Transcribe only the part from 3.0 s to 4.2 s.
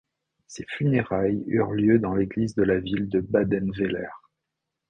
de Badenweiler.